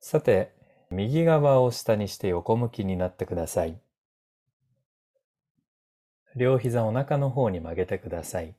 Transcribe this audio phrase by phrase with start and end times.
[0.00, 0.54] さて、
[0.90, 3.80] 右側を下にして横向きになってください。
[6.36, 8.54] 両膝お腹の方に曲げてください。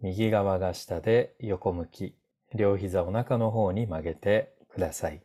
[0.00, 2.16] 右側が下で横向き、
[2.54, 5.22] 両膝お腹の方に曲げてください。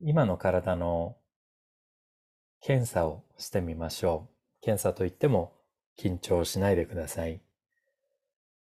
[0.00, 1.16] 今の体の
[2.60, 4.64] 検査をしてみましょう。
[4.64, 5.52] 検査といっても
[5.98, 7.40] 緊張しないでください。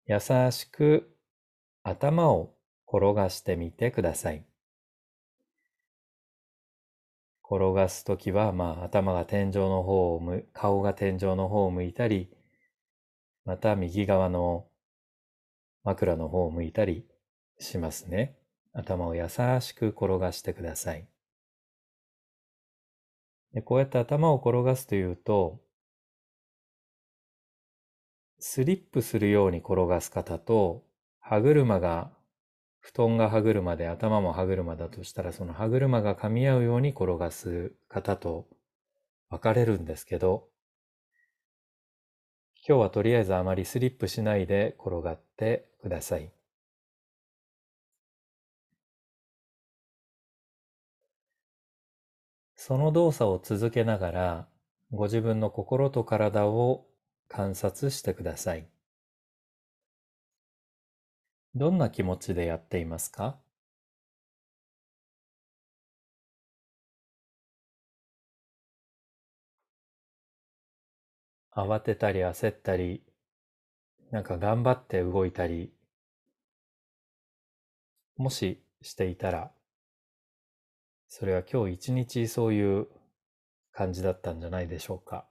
[0.07, 0.19] 優
[0.51, 1.15] しく
[1.83, 2.56] 頭を
[2.87, 4.45] 転がしてみてください。
[7.49, 12.29] 転がすときは、まあ、頭が天井の方を向、顔が天井の方を向いたり、
[13.45, 14.67] また右側の
[15.83, 17.05] 枕の方を向いたり
[17.59, 18.37] しますね。
[18.73, 19.29] 頭を優
[19.61, 21.07] しく転がしてください。
[23.53, 25.61] でこうやって頭を転がすというと、
[28.39, 30.83] スリップするように転がす方と、
[31.19, 32.11] 歯車が、
[32.87, 38.47] 布団が歯車で頭も歯車だとしたら、その歯車が噛み合うように転がす方と
[39.29, 40.47] 分かれるんですけど、
[42.67, 46.31] 今日はとりあえずあまりスリップしないで転がってください。
[52.57, 54.49] その動作を続けながら、
[54.91, 56.85] ご自分の心と体を
[57.29, 58.67] 観察してください。
[61.55, 63.37] どんな気持ちでやっていますか？
[71.55, 73.01] 慌てたり焦ったり、
[74.11, 75.73] なんか頑張って動いたり、
[78.15, 79.51] もししていたら、
[81.07, 82.87] それは今日一日そういう
[83.71, 85.25] 感じだったんじゃないでしょうか。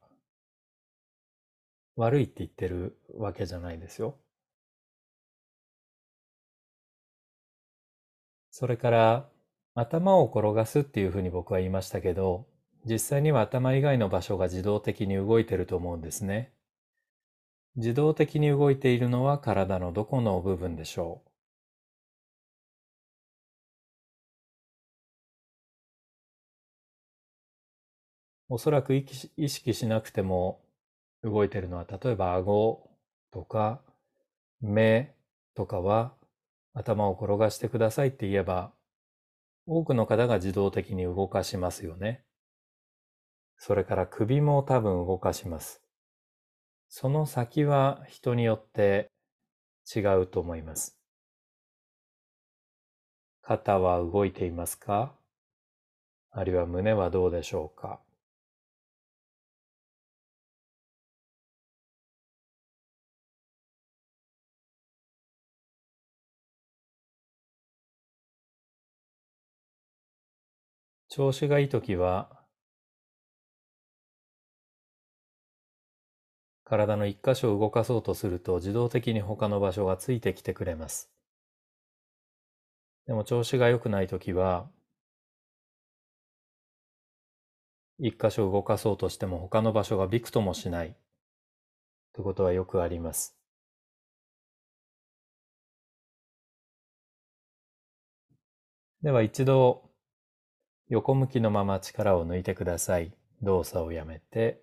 [1.95, 4.19] 悪いって言ってるわけじゃないですよ。
[8.59, 9.29] それから
[9.75, 12.47] 頭を転がすっていうふうに僕は言いましたけど、
[12.87, 16.55] 実際には頭以外の場所が自動的に動いてると思うんですね。
[17.77, 21.21] 自動的に動いているのは体のどこの部分でしょ
[28.49, 29.05] うおそらく意
[29.51, 30.63] 識しなくても
[31.23, 32.89] 動いているのは、例えば顎
[33.31, 33.83] とか
[34.63, 35.15] 目
[35.55, 36.16] とかは
[36.79, 38.71] 頭を転がしてくださいって言えば、
[39.67, 42.23] 多くの方が自動的に動かしますよね。
[43.57, 45.83] それから首も多分動かします。
[46.89, 49.11] その先は人によって
[49.95, 50.99] 違うと思います。
[53.41, 55.15] 肩は動いていますか？
[56.31, 58.01] あるいは胸はどうでしょうか？
[71.17, 72.29] 調子がいいときは、
[76.65, 81.11] 体の一箇所を動かそうとすると自動的に他の場所がついてきてくれます。
[83.09, 84.69] でも調子が良くないときは、
[87.99, 90.97] 一箇所動かそうとしても他の場所がびくともしない
[92.15, 93.37] ということはよくあります。
[99.03, 99.86] では一度
[100.89, 103.13] 横向きのまま力を抜いてください。
[103.43, 104.63] 動作をやめて、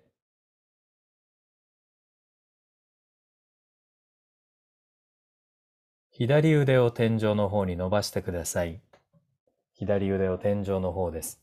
[6.10, 8.80] 左腕を天井の方に伸ばしてください。
[9.74, 11.42] 左腕を天井の方です。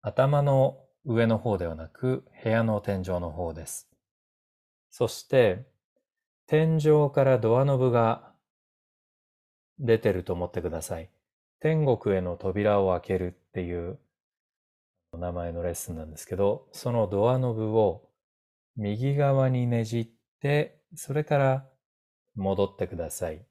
[0.00, 3.90] 頭の上の方ではなく、部屋の天井の方です。
[4.88, 5.66] そして、
[6.46, 8.32] 天井からドアノブが
[9.78, 11.10] 出てると思ってください。
[11.60, 13.98] 天国への扉を開けるっていう
[15.18, 18.08] 名前のレッスンなんですけど、そのドアノブを
[18.76, 20.08] 右側にねじっ
[20.40, 21.68] て、それから
[22.34, 23.44] 戻ってください。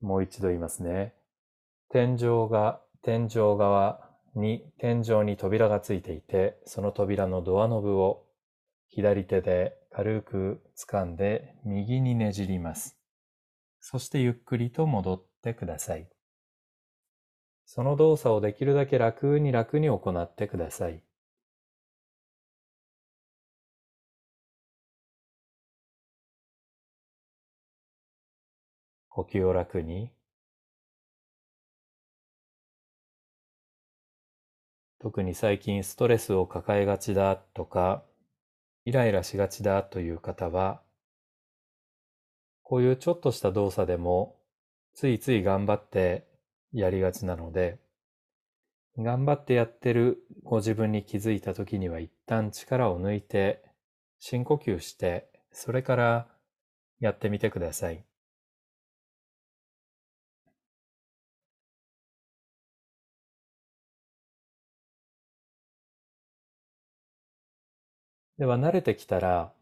[0.00, 1.14] もう一度言いますね。
[1.88, 8.26] 天井が、天井側に、天井に扉がついていて、その扉のドアノブを
[8.88, 12.98] 左手で軽く掴んで右にねじります。
[13.78, 16.08] そしてゆっくりと戻ってください。
[17.72, 21.04] その動作をできるだけ楽に楽に行ってください。
[29.08, 30.10] 呼吸を楽に。
[34.98, 38.02] 特に最近ストレスを抱えがちだとか、
[38.84, 40.82] イライラしがちだという方は、
[42.64, 44.34] こういうちょっとした動作でも
[44.92, 46.29] ついつい頑張って
[46.72, 47.78] やりがちなので、
[48.96, 53.62] 頑張ってやってるご自分に気づいた時には一旦力を抜いて
[54.20, 56.28] 深呼吸して、それから
[57.00, 58.04] やってみてください。
[68.38, 69.52] では慣れてきたら、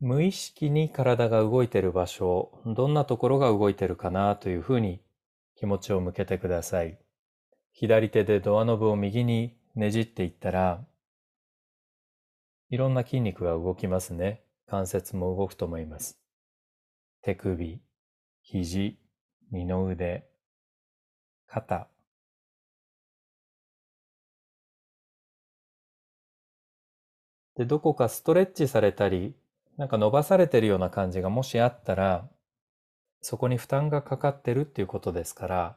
[0.00, 5.00] 無意識に体が動いている場所、どんなところが動いているかなというふうに
[5.54, 6.98] 気持ちを向けてください。
[7.72, 10.84] 左手でドアノブを右にねじっていったら、
[12.68, 14.42] いろんな筋肉が動きますね。
[14.66, 16.18] 関節も動くと思います。
[17.22, 17.80] 手首、
[18.42, 18.98] 肘、
[19.50, 20.26] 二の腕、
[21.46, 21.88] 肩、
[27.56, 29.34] で、どこかストレッチされたり、
[29.76, 32.28] なんか伸ばされてるような感じがもしあったら、
[33.20, 35.76] そこに負担がかかってるっていうことですから、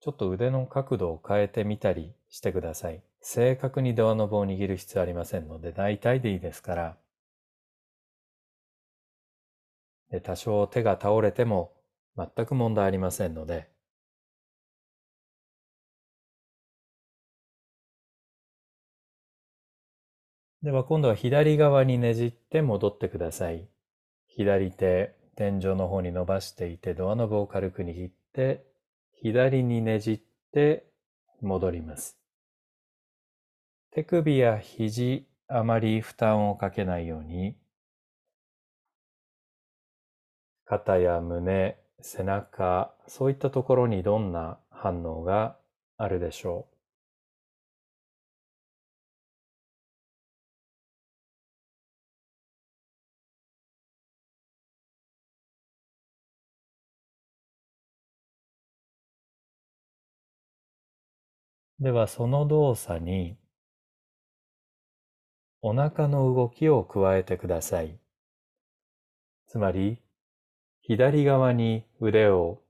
[0.00, 3.02] ちょっと腕の角度を変えてみたりしてください。
[3.20, 6.96] 正確にドアノブを握る必要ありませんので、大体でいいですから。
[10.10, 11.72] で多少手が倒れても
[12.16, 13.68] 全く問題ありませんので、
[20.66, 23.68] では今度は左側にねじって戻ってください。
[24.26, 28.66] 左手、天井の方に伸ばしていてドアノブを軽く握って、
[29.12, 30.20] 左にねじっ
[30.52, 30.90] て
[31.40, 32.18] 戻ります。
[33.92, 37.56] 手首や肘、あまり負担をかけないように、
[40.64, 45.56] 肩や胸、背中、そういったところにどんな反応が
[45.96, 46.75] あるでしょう。
[61.78, 63.36] ではその動作に
[65.60, 67.98] お腹の動きを加えてください。
[69.46, 70.00] つまり
[70.80, 72.62] 左側に腕を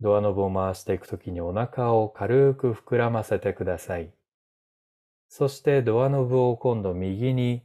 [0.00, 4.12] ドアノブを回していくときにお腹を軽く膨らませてください。
[5.28, 7.62] そしてドアノブを今度右に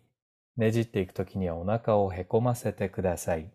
[0.56, 3.52] ねじっていくときにはお腹をへこませてください。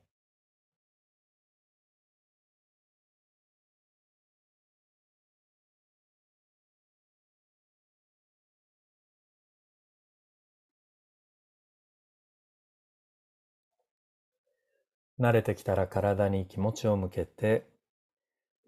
[15.22, 17.64] 慣れてきたら体に気持ちを向けて、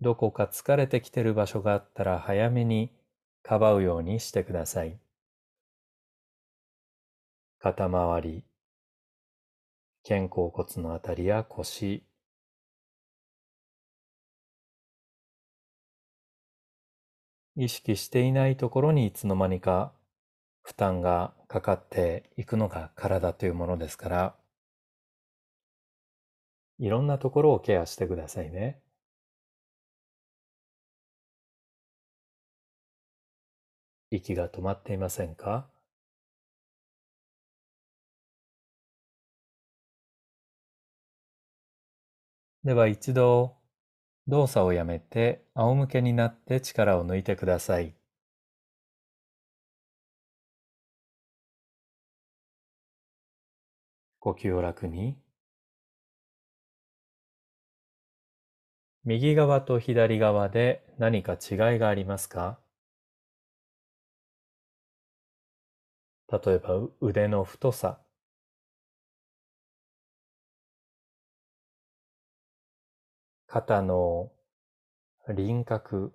[0.01, 2.93] どこか疲れてきてる場所があったら早めに
[3.43, 4.97] かばうようにしてください。
[7.59, 8.45] 肩周り、
[10.07, 12.05] 肩甲骨のあたりや腰、
[17.57, 19.93] 意識していないところにいつの間にか
[20.63, 24.44] 負担がかかっていくのが体というものですから、
[26.79, 28.81] いろんなところをケアしてくださいね。
[34.11, 35.69] 息が止まっていませんか？
[42.65, 43.57] では一度
[44.27, 47.95] 動作をやめて仰向けになって力を抜いてください。
[54.19, 55.24] 呼吸を楽に。
[59.07, 62.59] 右側と左側で何か違いがありますか？
[66.31, 68.01] 例えば腕の太さ、
[73.47, 74.33] 肩の
[75.35, 76.13] 輪郭、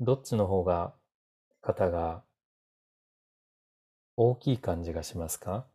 [0.00, 0.92] どっちの方が
[1.62, 2.22] 肩が
[4.16, 5.66] 大きい感じがしますか？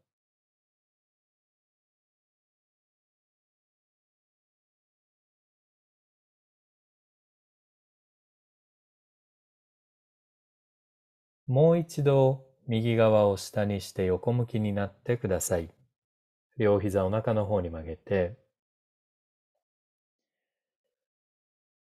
[11.48, 15.70] もう一度右側を下にして横向きになってください。
[16.58, 18.38] 両膝お腹の方に曲げて、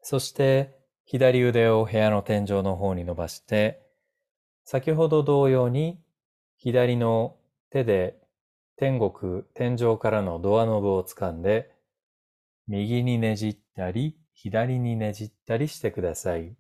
[0.01, 3.87] そして左腕を部屋の天井の方に伸ばして、
[4.65, 6.03] 先ほど同様に
[6.57, 7.37] 左の
[7.71, 8.19] 手で
[8.77, 11.71] 天国、天井からのドアノブを掴んで、
[12.67, 16.57] 右にねじったり、左にねじったりしてください。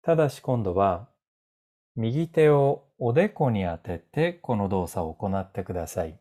[0.00, 1.10] ただし今度は
[2.00, 6.16] 右手をおでこに当ててこの動作を行ってください。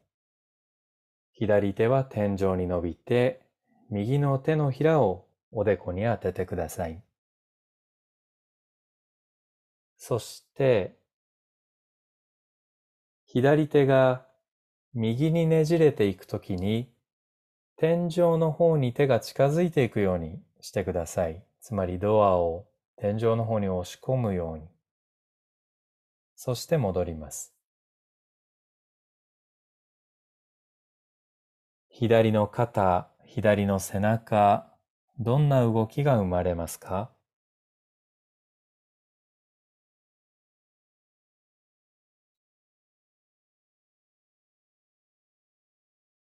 [1.33, 3.43] 左手は天井に伸びて、
[3.91, 6.99] 右の手のひらをおでこに当ててください。
[9.97, 10.97] そして、
[13.27, 14.25] 左手が
[14.95, 16.91] 右にねじれていくときに、
[17.75, 21.43] 天井の方に手が近づいていくようにしてください。
[21.61, 22.65] つまりドアを
[22.95, 24.76] 天井の方に押し込むように。
[26.39, 27.55] そして戻ります。
[31.89, 34.71] 左の肩、左の背中、
[35.17, 37.11] どんな動きが生まれますか？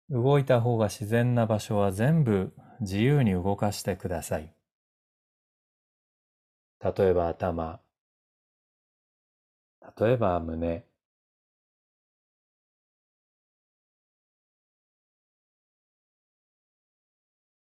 [0.09, 4.53] 動いた方が自然な場所は全部自由に動かしてください。
[6.83, 7.79] 例えば頭、
[9.99, 10.85] 例えば胸、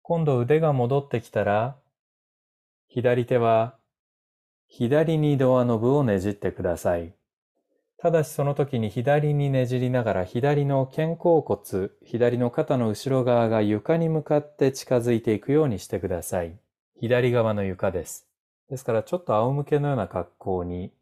[0.02, 1.76] 今度腕が戻ってきたら、
[2.88, 3.76] 左手は
[4.68, 7.12] 左にドアノブをねじってください。
[7.98, 16.58] ただしその時に左にねじりながら左の肩甲骨、左の肩の後ろ側が床に向かって近づいていくようにしてください。
[17.00, 18.26] 左側の床です。
[18.68, 20.92] ですからちょっと仰向けのような格好に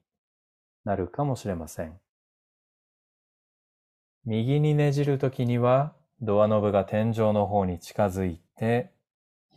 [0.85, 1.99] なるかもしれません。
[4.25, 8.91] 右にねじるときにはドアノブが天井の方に近づいて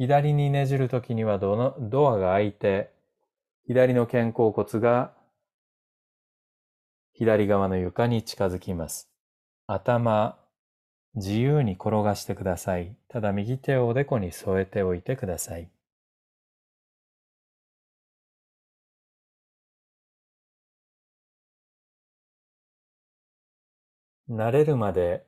[0.02, 2.92] 左にねじるときにはドアが開いて、
[3.68, 5.12] 左の肩甲骨が
[7.14, 9.12] 左側の床に近づきます。
[9.68, 10.40] 頭、
[11.14, 12.96] 自由に転がしてください。
[13.10, 15.70] ただ右手をおでこに添えておいてください。
[24.32, 25.26] 慣れるまで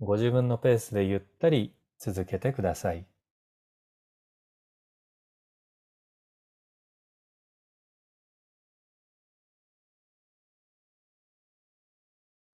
[0.00, 3.04] ご自分のペースでゆったり続けてください。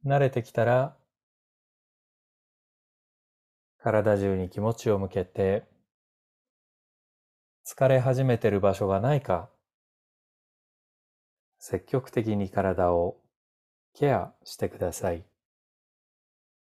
[0.04, 0.96] 慣れてきたら、
[3.78, 5.64] 体中に気持ちを向けて、
[7.64, 9.48] 疲れ始めてる場所がないか、
[11.60, 13.20] 積極的に体を
[13.94, 15.24] ケアしてください。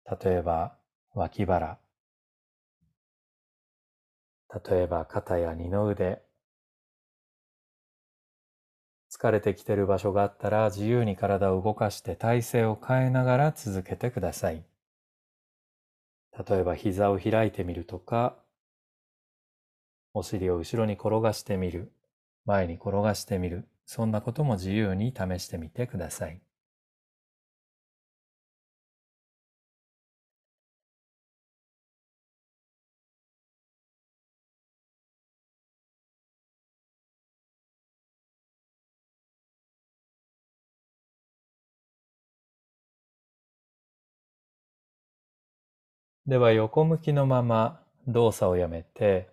[0.05, 0.77] 例えば、
[1.13, 1.79] 脇腹。
[4.69, 6.21] 例えば、肩や二の腕。
[9.09, 14.63] 疲れてきてる場所があったら自由に体を動かして体勢を変えながら続けてください。
[16.47, 18.35] 例えば膝を開いてみるとか、
[20.15, 21.91] お尻を後ろに転がしてみる、
[22.45, 26.41] 前に転がしてみる、そんなことも自由に試してみてください。
[46.33, 49.29] では横向きのまま動作をやめて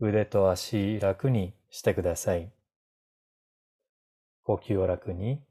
[0.00, 2.50] 腕と足楽にしてください。
[4.42, 5.42] 呼吸を楽に。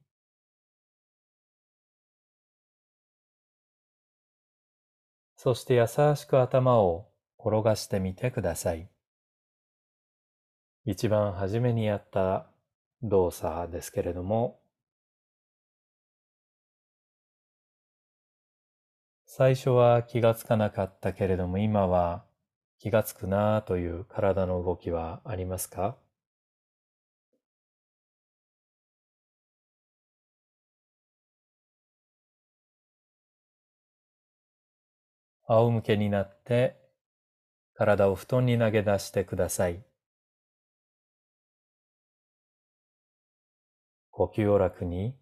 [5.36, 8.89] そして優しく頭を転がしてみてください。
[10.86, 12.48] 一番初めにやった
[13.03, 14.60] 動作ですけれども、
[19.38, 22.25] 最初は気がつかなかったけれども今は
[22.79, 25.96] 気がつくなという体の動きはありますか？
[35.48, 36.75] 仰向けになって
[37.75, 39.84] 体を布団に投げ出してください。
[44.10, 45.15] 呼吸を楽に。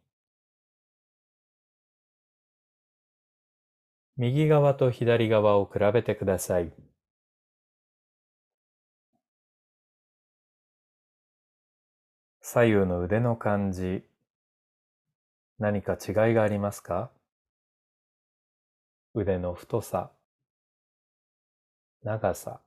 [4.17, 6.71] 右側と左側を比べてください。
[12.41, 14.03] 左右の腕の感じ、
[15.59, 17.11] 何か違いがありますか？
[19.13, 20.11] 腕の太さ、
[22.03, 22.61] 長さ、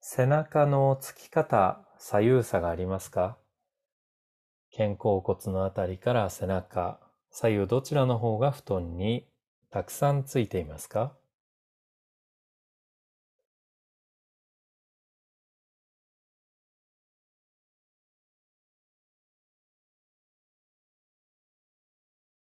[0.00, 3.36] 背中のつき方、左右差がありますか？
[4.74, 6.98] 肩甲骨のあたりから背中、
[7.30, 9.26] 左右どちらの方が布団に
[9.70, 11.12] たくさんついていますか？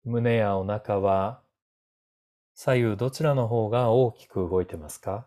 [0.04, 1.42] 胸やお腹は
[2.54, 5.26] 左右どちらの方が大きく動いてますか？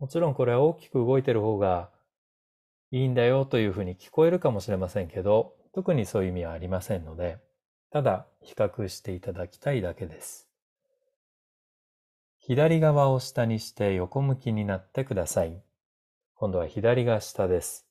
[0.00, 1.90] もちろんこれは大きく動いてる方が
[2.90, 7.38] いいんだよというふうに聞こえるかもしれませんけど、特にそういう意味はありませんので、
[7.90, 10.48] ただ比較していただきたいだけです。
[12.38, 15.62] 左側を下にして横向きになってください。
[16.34, 17.86] 今度は左が下です。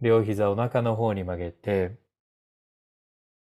[0.00, 1.98] 両膝お腹の方に曲げて、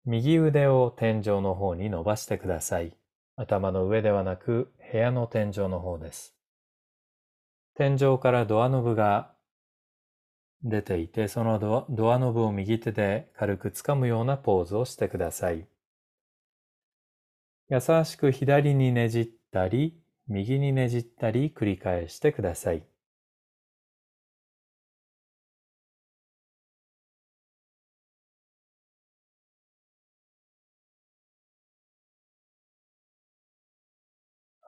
[0.04, 2.96] 右腕を天井の方に伸ばしてください。
[3.34, 6.33] 頭の上ではなく部屋の天井の方です。
[7.74, 9.34] 天井からドアノブが
[10.62, 11.58] 出ていて、その
[11.90, 15.66] ドアノブを右手で軽く掴むようなポーズをしてください。
[17.68, 22.86] 優しく左にねじったり、右にねじったり繰り返してください。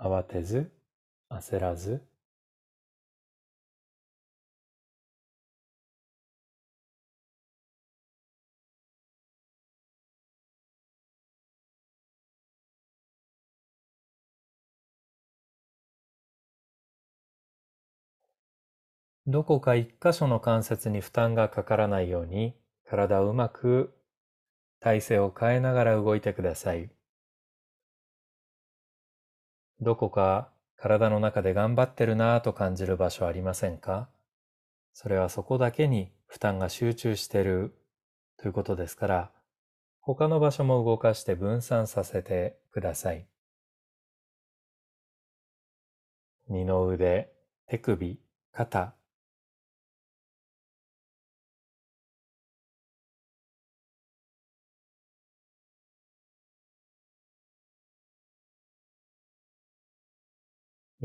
[0.01, 0.73] 慌てず、
[1.31, 2.03] 焦らず、
[19.29, 22.55] どこか一箇所の関節に負担がかからないように
[22.89, 23.93] 体をうまく
[24.79, 26.91] 体勢を変えながら動いてください。
[29.81, 34.09] どこか体の中で頑張ってるなぁと感じる場所ありませんか？
[34.93, 37.75] それはそこだけに負担が集中してる
[38.39, 39.31] ということですから、
[40.01, 43.27] 他の場所も動かして分散させてください。
[46.49, 47.33] 二の腕、
[47.67, 48.21] 手首、
[48.53, 48.95] 肩、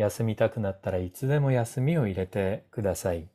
[0.02, 3.30] 休みたくなったらいつでも休みを入れてください。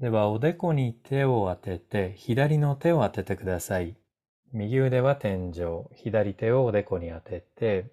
[0.00, 3.96] では、おでこに手を当てて、左の手を当ててください。
[4.52, 7.92] 右腕は天井、左手をおでこに当てて、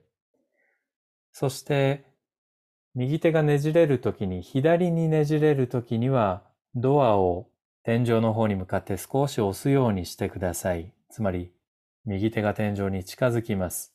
[1.31, 2.05] そして、
[2.95, 6.43] 右手がねじれるときに、左にねじれるときには、
[6.75, 7.49] ドアを
[7.83, 10.93] 天井の方に向かって少し押すようにしてください。
[11.09, 11.51] つまり、
[12.05, 13.93] 右手が天井に近づきます。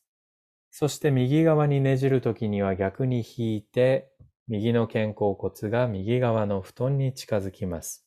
[0.70, 4.12] そして右側にねじるときには逆に引いて、
[4.48, 8.06] 右の肩甲骨が右側の布団に近づきます。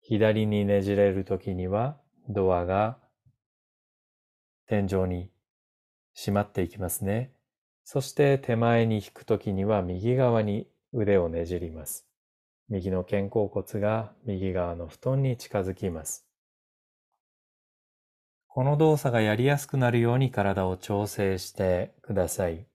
[0.00, 2.98] 左にねじれるときにはドアが
[4.66, 5.30] 天井に
[6.14, 7.32] 閉まっていきますね。
[7.84, 12.06] そして手前に引くときには右側に腕をねじります。
[12.68, 16.23] 右の肩甲骨が右側の布団に近づきます。
[18.54, 22.68] この動作がやりやすくなるように体を調整してください。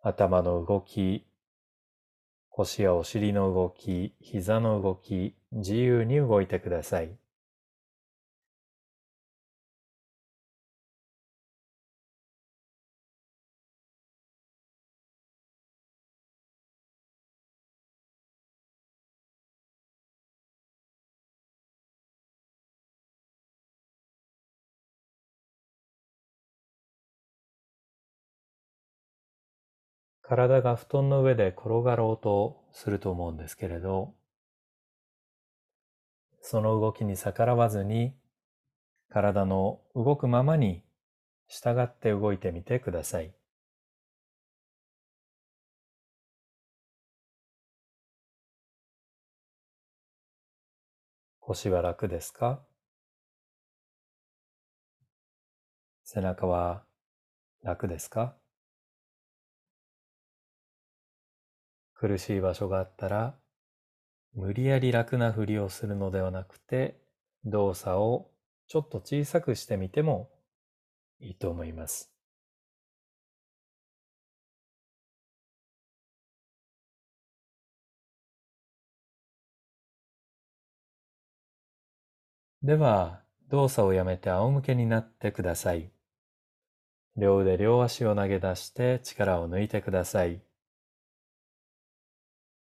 [0.00, 1.26] 頭の動き、
[2.48, 7.14] 腰やお尻の動き、膝の動き、自由に動いてください。
[30.26, 34.14] 体が布団の上で転がろうとすると思うんですけれど、
[36.40, 38.14] その動きに逆らわずに、
[39.10, 40.82] 体の動くままに
[41.46, 43.34] 従って動いてみてください。
[51.40, 52.62] 腰は楽ですか？
[56.02, 56.82] 背中は
[57.62, 58.34] 楽ですか？
[61.94, 63.38] 苦しい場所があったら、
[64.34, 67.00] 無理やり楽なふりをするのではなくて、
[67.44, 68.30] 動作を
[68.68, 70.30] ちょっと小さくしてみても
[71.20, 72.12] いいと思います。
[82.64, 85.92] では、動作をやめて仰向けになってください。
[87.16, 90.40] 両腕両足を投げ出して力を抜いてください。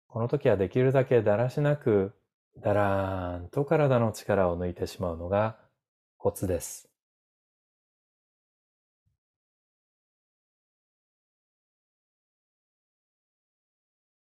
[0.08, 2.14] この時はできるだけだらしなく、
[2.56, 5.56] だらーんと体の力を抜いてしまうのが
[6.16, 6.88] コツです。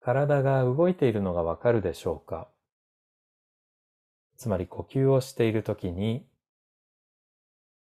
[0.00, 2.48] 体が動いているのがわかるでしょうか？
[4.36, 6.26] つまり呼吸をしているときに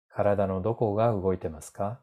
[0.09, 2.01] 体のどこが動いてますか？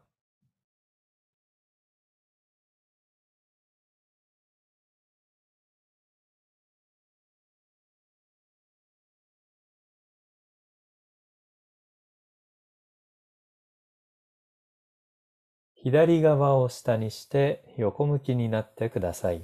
[15.82, 19.42] 左側を下にして横向きになってください。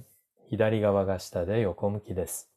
[0.48, 2.48] 左側が下で横向きです。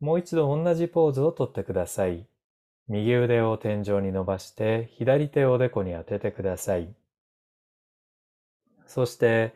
[0.00, 2.26] もう一度同じポーズをとってください。
[2.88, 6.92] 右腕を天井に伸ばして左手をおでこに当ててください。
[8.84, 9.54] そして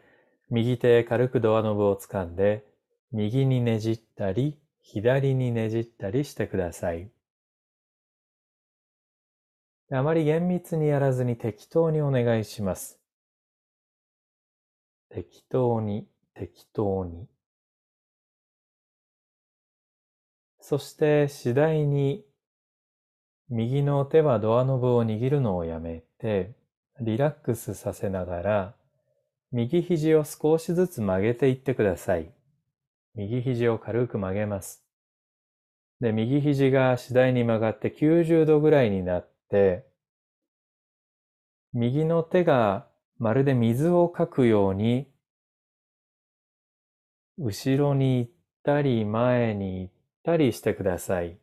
[0.50, 2.64] 右手軽くドアノブを掴んで
[3.10, 7.10] 右にねじったり左にねじったりしてください。
[9.90, 13.00] あまり厳密にやらずに適当にお願いします。
[15.08, 17.26] 適当に、適当に。
[20.60, 22.26] そして次第に
[23.48, 26.54] 右の手はドアノブを握るのをやめて
[27.00, 28.74] リラックスさせながら
[29.50, 32.30] 右肘を少しずつ曲げていってください。
[33.14, 34.84] 右肘を軽く曲げます。
[36.00, 39.37] で、右肘が次第に曲がって90度ぐらいになって、
[41.72, 42.86] 右の手が
[43.18, 45.10] まるで水をかくように、
[47.38, 48.30] 後ろに行っ
[48.62, 49.92] たり前に行っ
[50.24, 51.38] たりしてください。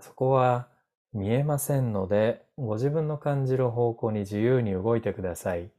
[0.00, 0.68] そこは
[1.12, 5.70] 見えませんので、ご自分の感じる方向に自由に動いてください。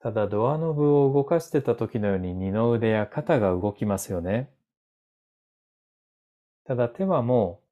[0.00, 4.50] ただドアノブを動かしてた時のように二の腕や肩が動きますよね。
[6.64, 7.63] ただ手はもう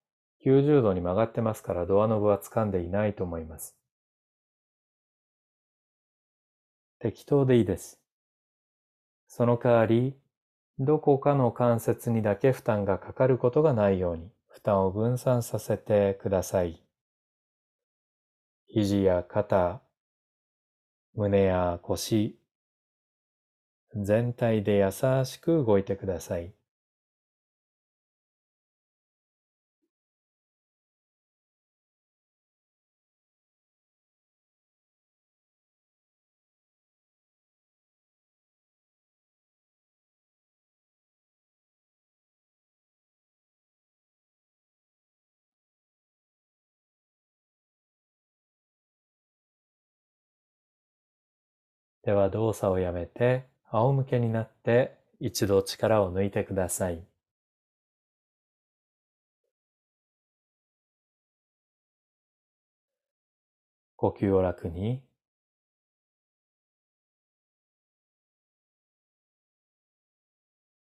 [0.44, 3.76] 90度に曲がってますからドアノブは掴んでいないと思います。
[6.98, 8.00] 適当でいいです。
[9.26, 10.14] その代わり、
[10.78, 16.82] どこかの関節にだけ負担がかかることがないように、負担を分散させてください。
[18.68, 19.80] 肘や肩、
[21.14, 22.38] 胸や腰、
[23.94, 26.52] 全体で優しく動いてください。
[52.04, 57.04] では動作をやめて仰向けになって一度力を抜いてください。
[63.96, 65.00] 呼吸を楽に。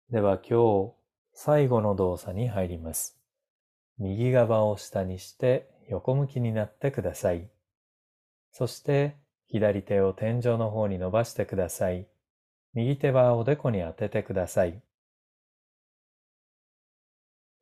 [0.09, 0.93] では今日
[1.33, 3.17] 最後の動作に入ります。
[3.97, 7.49] 右側を下にして横向きになってください。
[8.51, 9.15] そして
[9.49, 12.07] 左手を天井の方に伸ばしてください。
[12.73, 14.81] 右手はおでこに当ててください。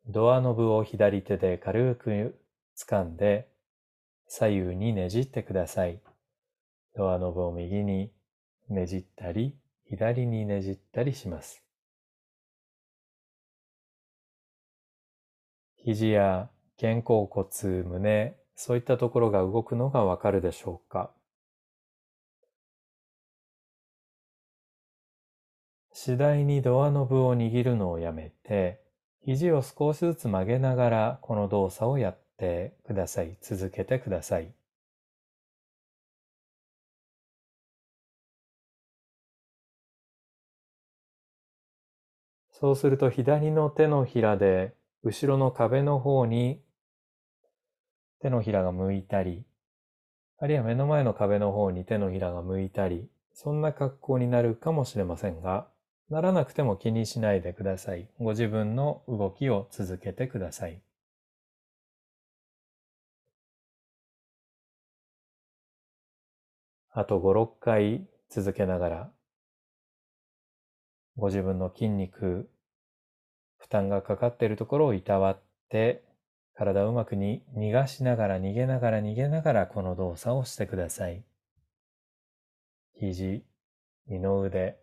[0.07, 2.39] ドアノブを左手で軽く
[2.77, 3.47] 掴んで
[4.27, 5.99] 左右にねじってください。
[6.95, 8.11] ドアノブを右に
[8.69, 9.55] ねじったり
[9.87, 11.63] 左にねじったりします。
[15.77, 16.49] 肘や
[16.81, 21.11] 肩甲骨、胸、そういったところが動くのがわかるでしょうか？
[26.05, 28.79] 次第にドアノブを握るのをやめて、
[29.23, 33.35] 肘を少しずつ曲げながらこの動作をやってください。
[33.41, 34.53] 続けてください。
[42.51, 46.61] そうすると左の手のひらで後ろの壁の方に
[48.21, 49.43] 手のひらが向いたり、
[50.37, 55.73] あるいは目の前の壁の方に手のひらが向いたり、そんな格好になるかもしれませんが、
[56.09, 58.07] ならなくても気にしないでください。
[58.19, 60.81] ご自分の動きを続けてください。
[66.91, 69.11] あと5、6回続けながら、
[71.17, 72.49] ご自分の筋肉、
[73.57, 76.03] 負担がかかっているところをいたわって、
[76.53, 81.23] 体をうまくに逃がしながら逃げながら逃げながらこの動作をしてください。
[82.93, 83.43] 肘、
[84.07, 84.77] 二の腕、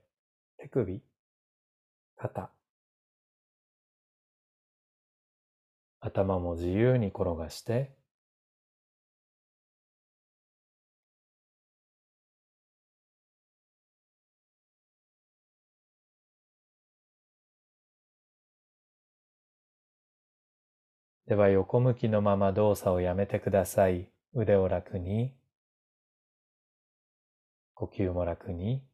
[0.58, 1.02] 手首、
[2.22, 2.52] 肩
[6.00, 7.96] 頭も自由に転がして
[21.26, 24.10] では横向きのまま動作をやめてください。
[24.34, 25.34] 腕を楽に、
[27.74, 28.91] 呼吸も楽に。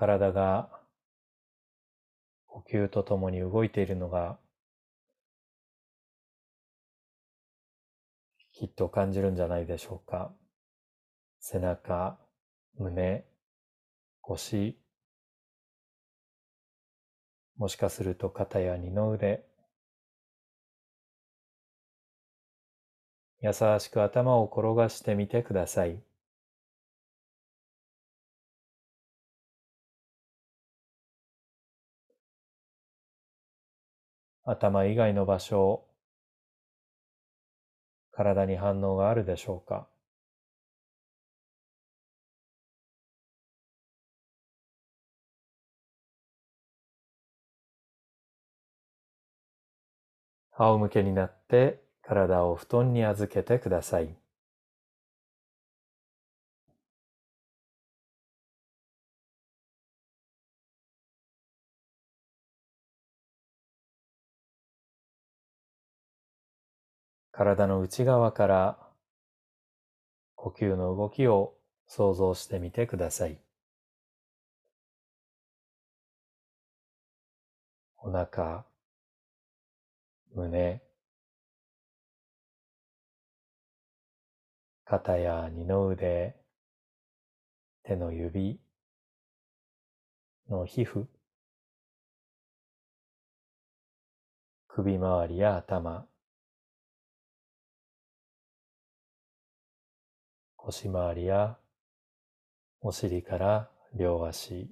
[0.00, 0.70] 体が
[2.46, 4.38] 呼吸とともに動いているのが
[8.54, 10.32] きっと感じるんじゃないでしょうか。
[11.38, 12.18] 背中、
[12.78, 13.26] 胸、
[14.22, 14.78] 腰、
[17.58, 19.44] もしかすると肩や二の腕、
[23.42, 26.02] 優しく頭を転がしてみてください。
[34.44, 35.86] 頭以外の場所、
[38.12, 39.88] 体に反応があるでしょうか？
[50.52, 54.19] 仰向けになって体を布団に預けてください。
[67.32, 68.78] 体の内側から
[70.34, 71.54] 呼吸の動きを
[71.86, 73.40] 想像してみてください。
[77.98, 78.64] お腹、
[80.34, 80.82] 胸、
[84.84, 86.34] 肩や二の腕、
[87.84, 88.58] 手の指
[90.48, 91.06] の皮膚、
[94.66, 96.09] 首周りや頭、
[100.70, 101.56] 腰回りや
[102.80, 104.70] お尻から両足、